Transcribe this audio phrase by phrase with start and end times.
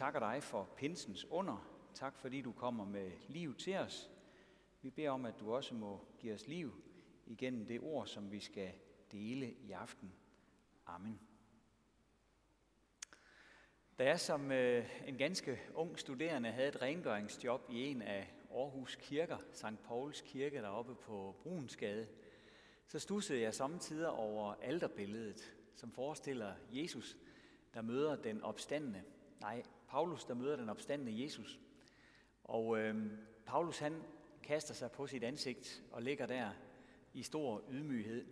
[0.00, 1.86] takker dig for pinsens under.
[1.94, 4.10] Tak fordi du kommer med liv til os.
[4.82, 6.82] Vi beder om, at du også må give os liv
[7.26, 8.72] igennem det ord, som vi skal
[9.12, 10.12] dele i aften.
[10.86, 11.20] Amen.
[13.98, 18.96] Da jeg som øh, en ganske ung studerende havde et rengøringsjob i en af Aarhus
[18.96, 19.82] kirker, St.
[19.84, 22.08] Pauls kirke deroppe på Brunsgade,
[22.86, 27.16] så stussede jeg samtidig over alterbilledet, som forestiller Jesus,
[27.74, 29.02] der møder den opstandende.
[29.40, 31.60] Nej, Paulus, der møder den opstandende Jesus.
[32.44, 33.06] Og øh,
[33.46, 34.02] Paulus, han
[34.42, 36.50] kaster sig på sit ansigt og ligger der
[37.14, 38.26] i stor ydmyghed.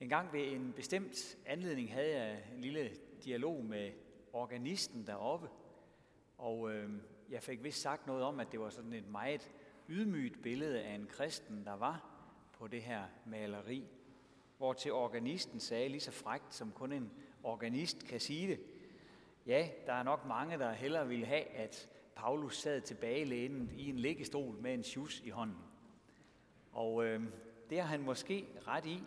[0.00, 2.90] En gang ved en bestemt anledning havde jeg en lille
[3.24, 3.92] dialog med
[4.32, 5.48] organisten deroppe,
[6.38, 6.90] og øh,
[7.30, 9.50] jeg fik vist sagt noget om, at det var sådan et meget
[9.88, 12.10] ydmygt billede af en kristen, der var
[12.52, 13.84] på det her maleri,
[14.56, 18.60] hvor til organisten sagde lige så frægt, som kun en organist kan sige det,
[19.48, 23.98] ja, der er nok mange, der hellere ville have, at Paulus sad tilbagelænet i en
[23.98, 25.64] liggestol med en sjus i hånden.
[26.72, 27.22] Og øh,
[27.70, 29.02] det har han måske ret i.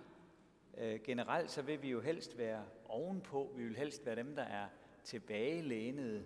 [0.77, 4.43] Øh, generelt så vil vi jo helst være ovenpå, vi vil helst være dem, der
[4.43, 4.67] er
[5.03, 6.25] tilbagelænede,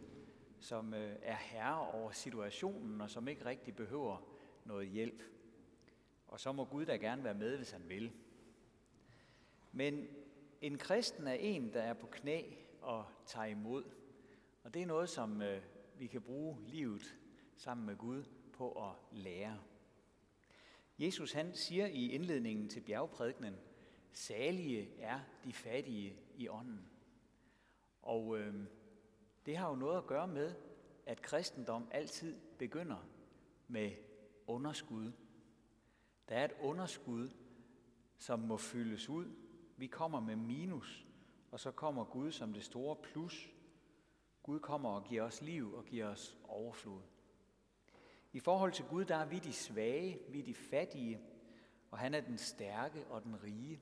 [0.59, 4.27] som øh, er herre over situationen, og som ikke rigtig behøver
[4.65, 5.23] noget hjælp.
[6.27, 8.11] Og så må Gud da gerne være med, hvis han vil.
[9.71, 10.07] Men
[10.61, 12.43] en kristen er en, der er på knæ
[12.81, 13.83] og tager imod.
[14.65, 15.61] Og det er noget, som øh,
[15.97, 17.17] vi kan bruge livet
[17.55, 19.59] sammen med Gud på at lære.
[20.99, 23.55] Jesus han siger i indledningen til bjergprædikenen,
[24.13, 26.89] salige er de fattige i ånden.
[28.01, 28.53] Og øh,
[29.45, 30.55] det har jo noget at gøre med,
[31.05, 33.07] at kristendom altid begynder
[33.67, 33.91] med
[34.47, 35.11] underskud.
[36.29, 37.29] Der er et underskud,
[38.17, 39.31] som må fyldes ud.
[39.77, 41.07] Vi kommer med minus,
[41.51, 43.54] og så kommer Gud som det store plus.
[44.45, 47.01] Gud kommer og giver os liv og giver os overflod.
[48.33, 51.19] I forhold til Gud, der er vi de svage, vi de fattige,
[51.91, 53.79] og han er den stærke og den rige.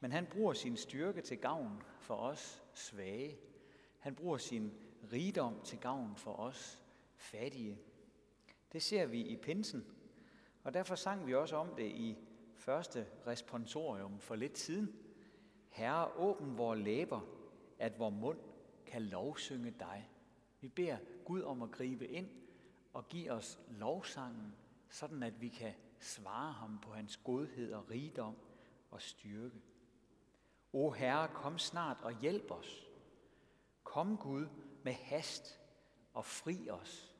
[0.00, 3.38] Men han bruger sin styrke til gavn for os svage.
[3.98, 4.72] Han bruger sin
[5.12, 6.82] rigdom til gavn for os
[7.16, 7.78] fattige.
[8.72, 9.86] Det ser vi i pinsen,
[10.64, 12.18] og derfor sang vi også om det i
[12.54, 14.96] første responsorium for lidt siden.
[15.68, 17.20] Herre, åbn vores læber,
[17.78, 18.47] at vor mund
[18.88, 20.10] kan lovsynge dig.
[20.60, 22.28] Vi beder Gud om at gribe ind
[22.92, 24.54] og give os lovsangen,
[24.88, 28.36] sådan at vi kan svare ham på hans godhed og rigdom
[28.90, 29.62] og styrke.
[30.72, 32.90] O Herre, kom snart og hjælp os.
[33.84, 34.46] Kom Gud
[34.82, 35.60] med hast
[36.12, 37.14] og fri os.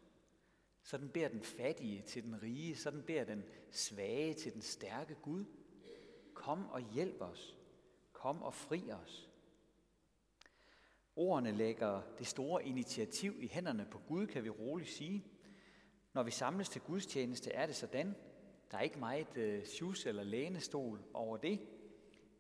[0.83, 5.45] Sådan beder den fattige til den rige, sådan beder den svage til den stærke Gud.
[6.35, 7.57] Kom og hjælp os.
[8.13, 9.28] Kom og fri os.
[11.19, 15.25] Ordene lægger det store initiativ i hænderne på Gud, kan vi roligt sige.
[16.13, 18.15] Når vi samles til gudstjeneste, er det sådan.
[18.71, 21.61] Der er ikke meget øh, sjus eller lænestol over det.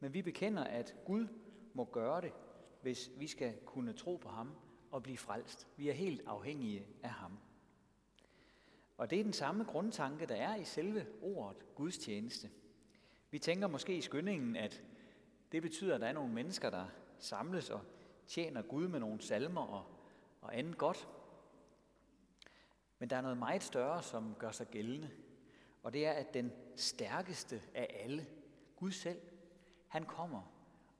[0.00, 1.26] Men vi bekender, at Gud
[1.74, 2.32] må gøre det,
[2.82, 4.50] hvis vi skal kunne tro på ham
[4.90, 5.68] og blive frelst.
[5.76, 7.38] Vi er helt afhængige af ham.
[8.96, 12.50] Og det er den samme grundtanke, der er i selve ordet gudstjeneste.
[13.30, 14.82] Vi tænker måske i skyndingen, at
[15.52, 16.86] det betyder, at der er nogle mennesker, der
[17.18, 17.80] samles og
[18.28, 19.84] tjener Gud med nogle salmer og,
[20.40, 21.08] og andet godt.
[22.98, 25.10] Men der er noget meget større, som gør sig gældende.
[25.82, 28.26] Og det er, at den stærkeste af alle,
[28.76, 29.20] Gud selv,
[29.88, 30.42] han kommer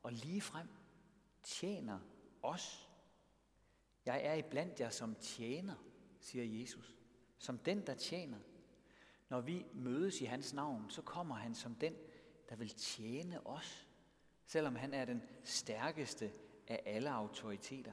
[0.03, 0.69] og lige frem
[1.43, 1.99] tjener
[2.43, 2.89] os.
[4.07, 5.75] Jeg er iblandt jer som tjener,
[6.21, 6.99] siger Jesus.
[7.39, 8.39] Som den, der tjener.
[9.29, 11.95] Når vi mødes i hans navn, så kommer han som den,
[12.49, 13.89] der vil tjene os.
[14.45, 16.33] Selvom han er den stærkeste
[16.69, 17.93] af alle autoriteter.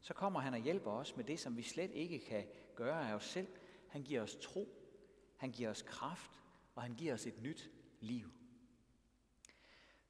[0.00, 3.14] Så kommer han og hjælper os med det, som vi slet ikke kan gøre af
[3.14, 3.48] os selv.
[3.88, 4.68] Han giver os tro,
[5.36, 6.42] han giver os kraft,
[6.74, 7.70] og han giver os et nyt
[8.00, 8.30] liv.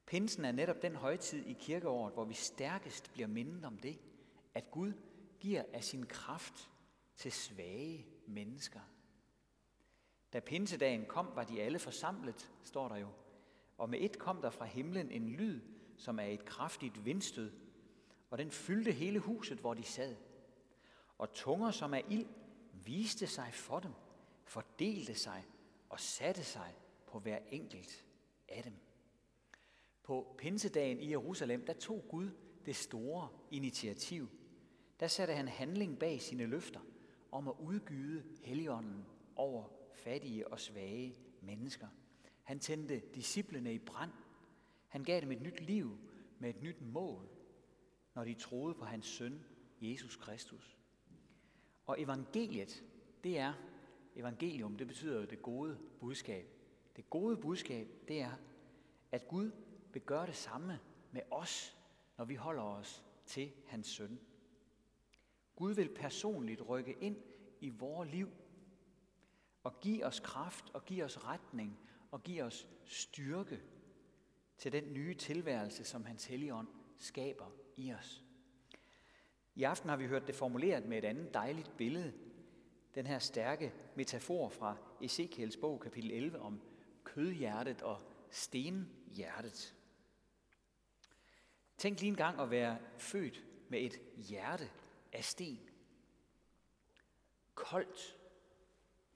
[0.06, 3.98] Pinsen er netop den højtid i kirkeåret, hvor vi stærkest bliver mindet om det,
[4.54, 4.92] at Gud
[5.40, 6.70] giver af sin kraft
[7.16, 8.80] til svage mennesker.
[10.32, 13.08] Da pinsedagen kom, var de alle forsamlet, står der jo.
[13.78, 15.60] Og med et kom der fra himlen en lyd,
[15.96, 17.52] som er et kraftigt vindstød,
[18.34, 20.16] og den fyldte hele huset, hvor de sad.
[21.18, 22.26] Og tunger som af ild
[22.72, 23.92] viste sig for dem,
[24.44, 25.44] fordelte sig
[25.88, 26.74] og satte sig
[27.06, 28.04] på hver enkelt
[28.48, 28.72] af dem.
[30.02, 32.30] På pinsedagen i Jerusalem, der tog Gud
[32.66, 34.28] det store initiativ.
[35.00, 36.80] Der satte han handling bag sine løfter
[37.32, 41.88] om at udgyde Helligånden over fattige og svage mennesker.
[42.42, 44.12] Han tændte disciplene i brand.
[44.88, 45.98] Han gav dem et nyt liv
[46.38, 47.28] med et nyt mål,
[48.14, 49.44] når de troede på hans søn,
[49.80, 50.78] Jesus Kristus.
[51.86, 52.84] Og evangeliet,
[53.24, 53.54] det er,
[54.16, 56.48] evangelium, det betyder jo det gode budskab.
[56.96, 58.32] Det gode budskab, det er,
[59.12, 59.50] at Gud
[59.92, 60.80] vil gøre det samme
[61.12, 61.76] med os,
[62.18, 64.20] når vi holder os til hans søn.
[65.56, 67.16] Gud vil personligt rykke ind
[67.60, 68.28] i vores liv
[69.62, 71.78] og give os kraft og give os retning
[72.10, 73.62] og give os styrke
[74.58, 76.68] til den nye tilværelse, som hans hellige ånd
[76.98, 78.22] skaber i os.
[79.54, 82.12] I aften har vi hørt det formuleret med et andet dejligt billede.
[82.94, 86.60] Den her stærke metafor fra Ezekiels bog, kapitel 11, om
[87.04, 88.00] kødhjertet og
[88.30, 89.74] stenhjertet.
[91.78, 94.70] Tænk lige en gang at være født med et hjerte
[95.12, 95.70] af sten.
[97.54, 98.18] Koldt,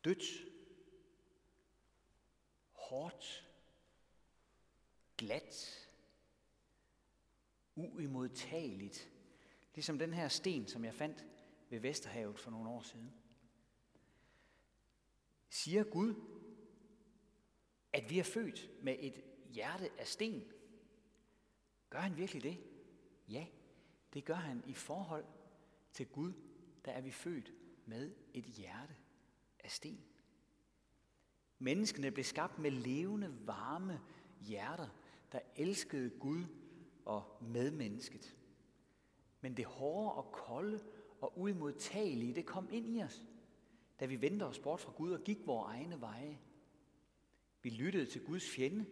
[0.05, 0.25] dødt,
[2.73, 3.49] hårdt,
[5.17, 5.88] glat,
[7.79, 9.11] uimodtageligt.
[9.75, 11.27] Ligesom den her sten, som jeg fandt
[11.71, 13.13] ved Vesterhavet for nogle år siden.
[15.49, 16.15] Siger Gud,
[17.93, 20.45] at vi er født med et hjerte af sten?
[21.91, 22.59] Gør han virkelig det?
[23.29, 23.47] Ja,
[24.15, 25.25] det gør han i forhold
[25.93, 26.33] til Gud,
[26.85, 27.53] der er vi født
[27.87, 28.97] med et hjerte
[29.59, 30.05] af sten.
[31.59, 34.01] Menneskene blev skabt med levende, varme
[34.41, 34.89] hjerter,
[35.33, 36.45] der elskede Gud
[37.09, 38.37] og medmennesket.
[39.41, 40.85] Men det hårde og kolde
[41.21, 43.23] og uimodtagelige, det kom ind i os,
[44.01, 46.39] da vi vendte os bort fra Gud og gik vores egne veje.
[47.63, 48.87] Vi lyttede til Guds fjende,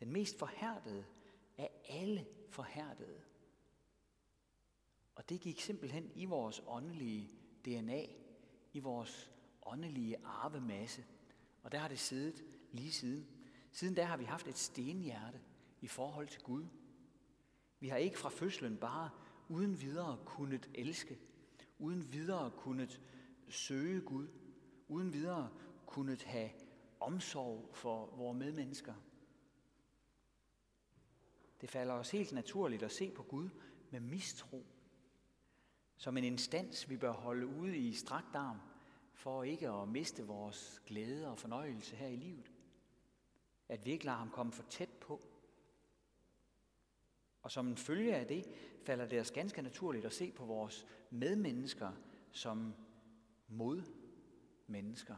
[0.00, 1.04] den mest forhærdede
[1.58, 3.20] af alle forhærdede.
[5.14, 7.30] Og det gik simpelthen i vores åndelige
[7.64, 8.06] DNA,
[8.72, 9.30] i vores
[9.66, 11.04] åndelige arvemasse.
[11.62, 13.28] Og der har det siddet lige siden.
[13.72, 15.40] Siden da har vi haft et stenhjerte
[15.80, 16.66] i forhold til Gud.
[17.80, 19.10] Vi har ikke fra fødslen bare
[19.48, 21.18] uden videre kunnet elske,
[21.78, 23.00] uden videre kunnet
[23.48, 24.28] søge Gud,
[24.88, 25.50] uden videre
[25.86, 26.50] kunnet have
[27.00, 28.94] omsorg for vores medmennesker.
[31.60, 33.48] Det falder os helt naturligt at se på Gud
[33.90, 34.66] med mistro,
[35.96, 38.58] som en instans, vi bør holde ude i strakt arm,
[39.12, 42.52] for ikke at miste vores glæde og fornøjelse her i livet.
[43.68, 45.20] At vi ikke lader ham komme for tæt på.
[47.42, 48.46] Og som en følge af det,
[48.84, 51.92] falder det os ganske naturligt at se på vores medmennesker
[52.32, 52.74] som
[53.48, 55.16] modmennesker.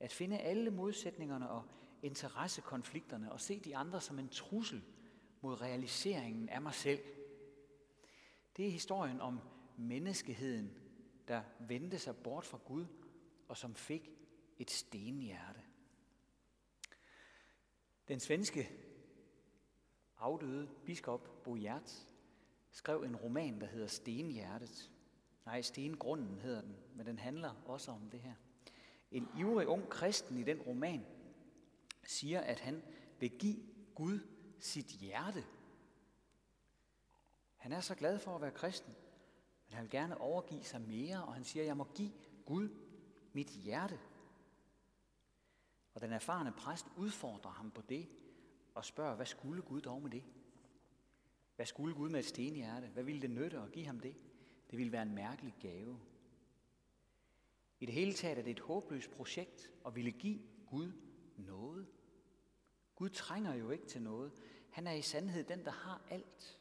[0.00, 1.64] At finde alle modsætningerne og
[2.02, 4.82] interessekonflikterne og se de andre som en trussel
[5.40, 7.00] mod realiseringen af mig selv.
[8.56, 9.40] Det er historien om
[9.78, 10.78] menneskeheden,
[11.28, 12.86] der vendte sig bort fra Gud
[13.48, 14.10] og som fik
[14.58, 15.60] et stenhjerte.
[18.08, 18.83] Den svenske
[20.24, 21.56] afdøde biskop Bo
[22.70, 24.90] skrev en roman, der hedder Stenhjertet.
[25.46, 28.34] Nej, Stengrunden hedder den, men den handler også om det her.
[29.10, 31.06] En ivrig ung kristen i den roman
[32.06, 32.82] siger, at han
[33.20, 33.56] vil give
[33.94, 34.20] Gud
[34.58, 35.44] sit hjerte.
[37.56, 38.94] Han er så glad for at være kristen,
[39.66, 42.12] men han vil gerne overgive sig mere, og han siger, at jeg må give
[42.46, 42.68] Gud
[43.32, 43.98] mit hjerte.
[45.94, 48.08] Og den erfarne præst udfordrer ham på det,
[48.74, 50.24] og spørger, hvad skulle Gud dog med det?
[51.56, 52.86] Hvad skulle Gud med et stenhjerte?
[52.86, 54.16] Hvad ville det nytte at give ham det?
[54.70, 56.00] Det ville være en mærkelig gave.
[57.80, 60.92] I det hele taget er det et håbløst projekt at ville give Gud
[61.36, 61.86] noget.
[62.94, 64.32] Gud trænger jo ikke til noget.
[64.70, 66.60] Han er i sandhed den, der har alt.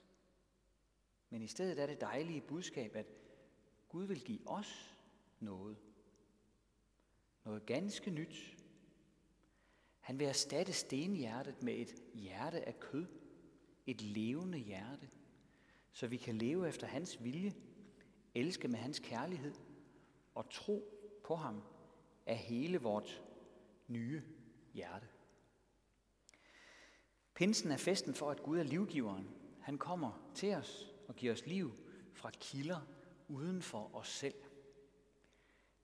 [1.30, 3.06] Men i stedet er det dejlige budskab, at
[3.90, 4.96] Gud vil give os
[5.40, 5.78] noget.
[7.46, 8.58] Noget ganske nyt.
[10.04, 13.06] Han vil erstatte stenhjertet med et hjerte af kød.
[13.86, 15.10] Et levende hjerte.
[15.92, 17.54] Så vi kan leve efter hans vilje,
[18.36, 19.54] elske med hans kærlighed
[20.36, 20.94] og tro
[21.24, 21.62] på ham
[22.26, 23.24] af hele vort
[23.88, 24.22] nye
[24.74, 25.08] hjerte.
[27.34, 29.30] Pinsen er festen for, at Gud er livgiveren.
[29.62, 31.72] Han kommer til os og giver os liv
[32.14, 32.88] fra kilder
[33.28, 34.36] uden for os selv.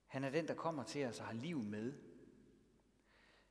[0.08, 2.09] Han er den, der kommer til os og har liv med.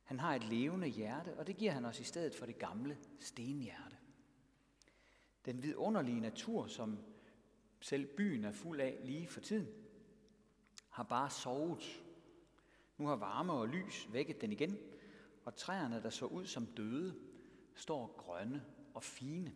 [0.09, 2.97] Han har et levende hjerte, og det giver han os i stedet for det gamle
[3.19, 3.97] stenhjerte.
[5.45, 6.99] Den vidunderlige natur, som
[7.79, 9.67] selv byen er fuld af lige for tiden,
[10.89, 12.03] har bare sovet.
[12.97, 14.77] Nu har varme og lys vækket den igen,
[15.45, 17.15] og træerne, der så ud som døde,
[17.75, 19.53] står grønne og fine.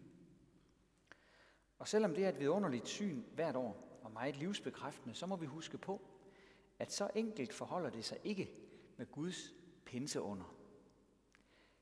[1.79, 5.45] Og selvom det er et vidunderligt syn hvert år og meget livsbekræftende, så må vi
[5.45, 6.01] huske på,
[6.79, 8.51] at så enkelt forholder det sig ikke
[8.97, 9.62] med Guds
[10.21, 10.55] under.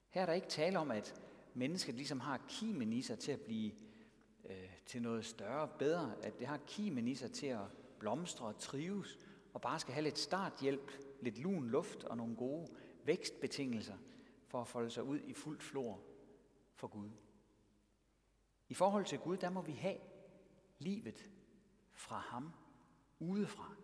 [0.10, 1.22] Her er der ikke tale om, at
[1.53, 3.72] mennesket ligesom har kimen i sig til at blive
[4.46, 7.65] øh, til noget større, bedre, at det har kimen i sig til at
[8.00, 9.20] blomstre og trives,
[9.53, 10.91] og bare skal have lidt starthjælp,
[11.22, 12.68] lidt lun luft og nogle gode
[13.03, 13.98] vækstbetingelser
[14.48, 16.01] for at folde sig ud i fuldt flor
[16.75, 17.10] for Gud.
[18.70, 19.98] I forhold til Gud, der må vi have
[20.80, 21.30] livet
[21.94, 22.51] fra ham
[23.20, 23.75] udefra.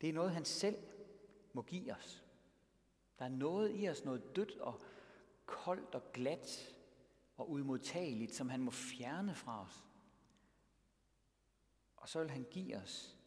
[0.00, 0.76] Det er noget, han selv
[1.52, 2.24] må give os.
[3.20, 4.82] Der er noget i os, noget dødt og
[5.46, 6.76] koldt og glat
[7.36, 9.84] og udmodtageligt, som han må fjerne fra os.
[11.96, 13.18] Og så vil han give os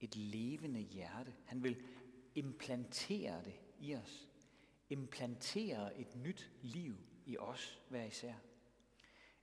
[0.00, 1.34] et levende hjerte.
[1.44, 1.82] Han vil
[2.34, 4.28] implantere det i os.
[4.88, 8.34] Implantere et nyt liv i os hver især.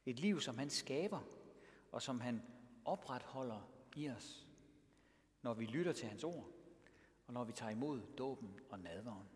[0.06, 1.20] Et liv, som han skaber,
[1.92, 2.42] og som han
[2.86, 4.48] opretholder i os,
[5.42, 6.50] når vi lytter til hans ord,
[7.28, 9.33] og når vi tager imod dåben og nadveren.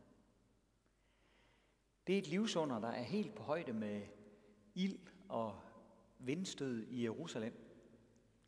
[2.07, 4.01] Det er et livsunder, der er helt på højde med
[4.75, 4.99] ild
[5.29, 5.59] og
[6.19, 7.53] vindstød i Jerusalem.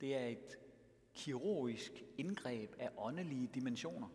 [0.02, 0.58] Det er et
[1.14, 4.08] kirurgisk indgreb af åndelige dimensioner,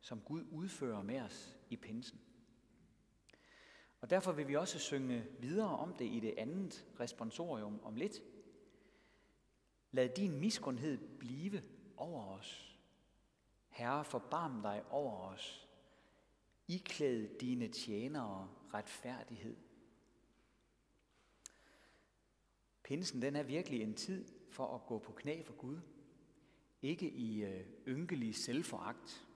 [0.00, 2.20] som Gud udfører med os i pinsen.
[4.00, 8.22] Og derfor vil vi også synge videre om det i det andet responsorium om lidt.
[9.90, 11.62] Lad din miskundhed blive
[11.96, 12.78] over os.
[13.68, 15.68] Herre, forbarm dig over os.
[16.68, 19.56] Iklæd dine tjenere retfærdighed.
[22.82, 25.80] Pinsen den er virkelig en tid for at gå på knæ for Gud.
[26.82, 29.26] Ikke i øh, ynkelig selvforagt,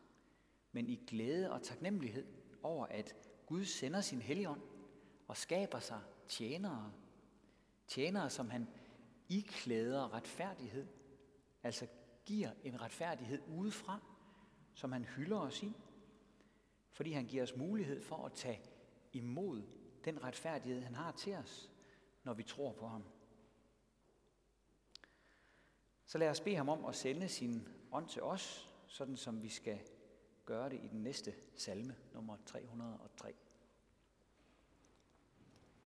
[0.72, 2.26] men i glæde og taknemmelighed
[2.62, 4.60] over, at Gud sender sin helligånd
[5.28, 6.92] og skaber sig tjenere.
[7.86, 8.68] Tjenere, som han
[9.28, 10.86] iklæder retfærdighed,
[11.62, 11.86] altså
[12.24, 14.00] giver en retfærdighed udefra,
[14.74, 15.72] som han hylder os i,
[16.90, 18.60] fordi han giver os mulighed for at tage
[19.12, 19.62] imod
[20.04, 21.70] den retfærdighed, han har til os,
[22.24, 23.04] når vi tror på ham.
[26.06, 29.48] Så lad os bede ham om at sende sin ånd til os, sådan som vi
[29.48, 29.80] skal
[30.44, 33.34] gøre det i den næste salme, nummer 303.